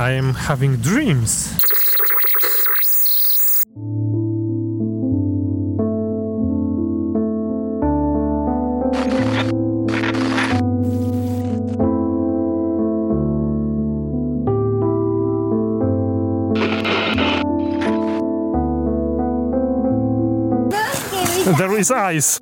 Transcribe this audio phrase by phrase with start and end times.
[0.00, 1.52] I am having dreams.
[21.58, 22.40] There is ice.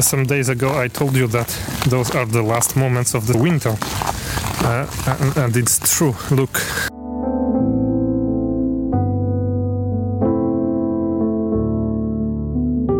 [0.00, 1.48] Some days ago, I told you that
[1.88, 3.74] those are the last moments of the winter.
[4.70, 6.14] Uh, and, and it's true.
[6.30, 6.60] Look.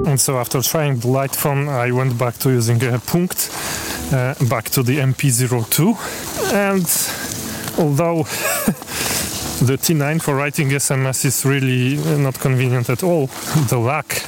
[0.09, 3.51] And so, after trying the light phone, I went back to using a Punkt,
[4.13, 5.95] uh, back to the MP02.
[6.53, 6.89] And
[7.79, 8.25] although
[9.65, 13.29] the T9 for writing SMS is really not convenient at all,
[13.69, 14.25] the lack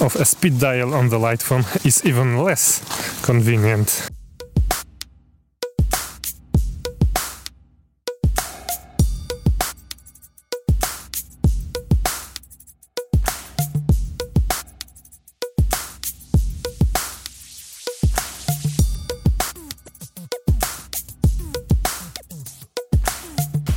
[0.00, 2.84] of a speed dial on the light phone is even less
[3.24, 4.13] convenient.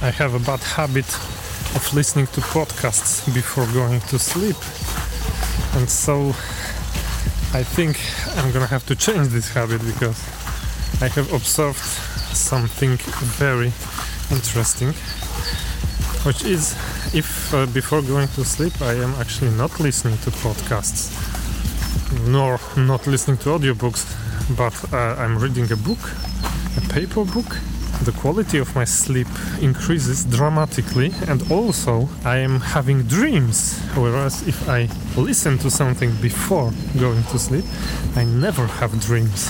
[0.07, 1.05] I have a bad habit
[1.75, 4.55] of listening to podcasts before going to sleep.
[5.75, 6.29] And so
[7.53, 7.99] I think
[8.37, 10.17] I'm gonna have to change this habit because
[11.01, 11.83] I have observed
[12.33, 12.95] something
[13.35, 13.73] very
[14.31, 14.93] interesting,
[16.23, 16.71] which is
[17.13, 21.11] if uh, before going to sleep I am actually not listening to podcasts
[22.29, 24.05] nor not listening to audiobooks,
[24.55, 25.99] but uh, I'm reading a book,
[26.77, 27.57] a paper book
[28.03, 29.27] the quality of my sleep
[29.61, 36.71] increases dramatically and also I am having dreams whereas if I listen to something before
[36.99, 37.65] going to sleep
[38.15, 39.49] I never have dreams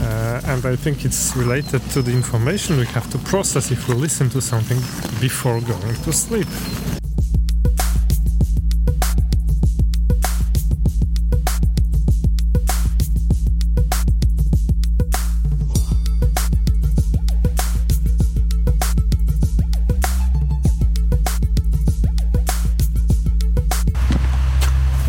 [0.00, 3.94] uh, and I think it's related to the information we have to process if we
[3.94, 4.78] listen to something
[5.20, 6.97] before going to sleep.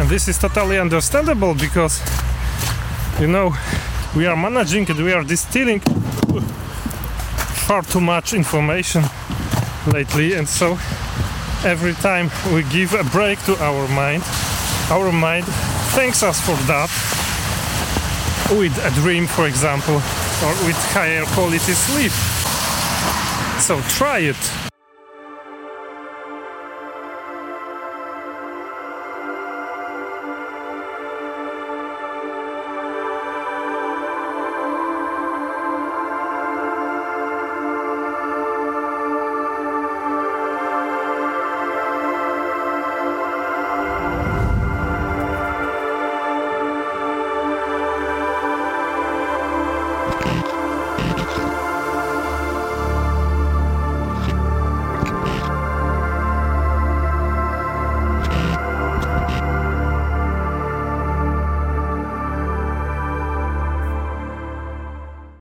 [0.09, 2.02] This is totally understandable because
[3.20, 3.53] you know
[4.16, 5.80] we are managing and we are distilling
[7.68, 9.03] far too much information
[9.94, 10.34] lately.
[10.34, 10.72] And so
[11.64, 14.24] every time we give a break to our mind
[14.90, 15.46] our mind
[15.94, 16.90] thanks us for that
[18.58, 22.12] with a dream for example or with higher quality sleep.
[23.62, 24.69] So try it